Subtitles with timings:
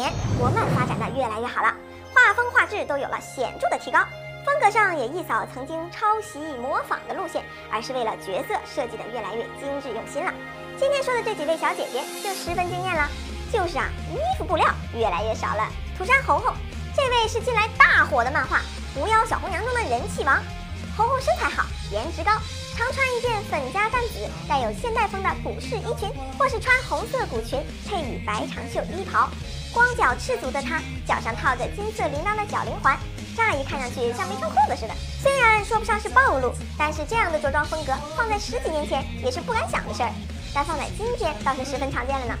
[0.00, 1.74] 年，国漫发展的越来越好了，
[2.14, 3.98] 画风画质都有了显著的提高，
[4.46, 10.32] 风格上也一扫曾经抄袭模仿的路线，而是为了角色设计的越来越精致用心了。
[10.78, 13.06] 今天说的这几位小姐姐就十分惊艳了，
[13.52, 15.68] 就是啊，衣服布料越来越少了。
[15.98, 16.54] 涂山红红，
[16.96, 18.58] 这位是近来大火的漫画
[18.94, 20.40] 《狐妖小红娘》中的人气王。
[21.00, 22.30] 红红身材好，颜值高，
[22.76, 29.30] 常穿一件粉加淡紫、带有现代风的古式衣裙，或是穿红色古裙配以白长袖衣袍。
[29.72, 32.98] 光脚赤足的她，脚上套着金色铃铛的脚铃环，
[33.34, 34.94] 乍一看上去像没穿裤子似的。
[35.22, 40.12] 虽然说不上是暴露，但是这样的着装风格放在十几年前也是不敢想的事儿。
[40.54, 42.34] 但放在今天倒是十分常见了呢。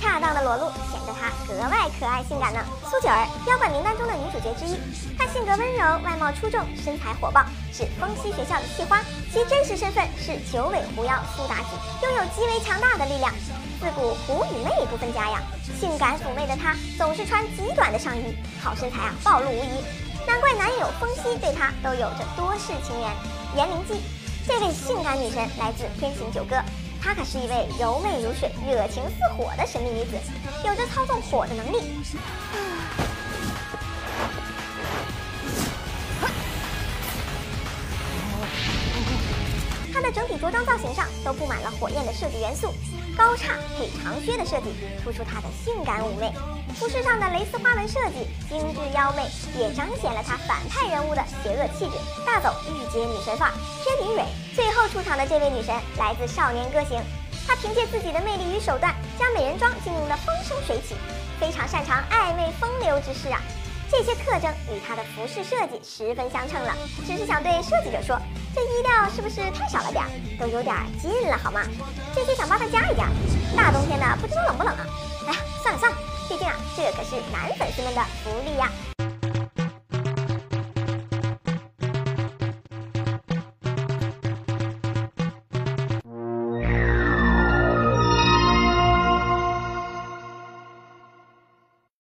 [0.00, 2.60] 恰当的裸露显得她格外可爱性感呢。
[2.90, 4.76] 苏九儿，妖怪名单中的女主角之一，
[5.16, 9.00] 她性格温柔，外貌出众，身材火爆，是风息学校的系花。
[9.32, 13.32] 其真实身份是九尾狐妖苏妲己，拥有极为强大的力量。
[13.80, 15.42] 自古狐与媚不分家呀，
[15.80, 19.84] 性感妩媚的她总是穿极短的上衣，好身材啊暴露无遗。
[20.26, 23.10] 难怪男友风息对她都有着多世情缘。
[23.56, 24.00] 颜灵姬，
[24.46, 26.56] 这位性感女神来自天行九歌。
[27.02, 30.16] 她可是一位柔媚如水、热情似火的神秘女子，
[30.64, 31.78] 有着操纵火的能力。
[39.92, 42.72] 她的整体着装造型上都布满了火焰的设计元素，
[43.16, 46.32] 高叉配长靴的设计突出她的性感妩媚。
[46.74, 51.96] 服饰上的蕾丝花纹设计精致妖媚，也彰显了她反派人物的邪恶气质。
[52.26, 53.54] 大走御姐女神范儿，
[53.84, 54.24] 天灵蕊。
[54.54, 56.98] 最后出场的这位女神来自《少年歌行》，
[57.46, 60.96] 她凭借自己的魅力与手段，将美人妆经营得风生水起，
[61.38, 63.40] 非常擅长暧昧风流之事啊。
[63.90, 66.74] 这些特征与她的服饰设计十分相称了。
[67.06, 68.18] 只是想对设计者说，
[68.54, 70.08] 这衣料是不是太少了点儿？
[70.40, 71.60] 都有点近了好吗？
[72.14, 73.08] 这些想帮她加一加。
[73.54, 74.86] 大冬天的，不知道冷不冷啊？
[76.74, 78.91] 这可是男粉丝们的福利呀。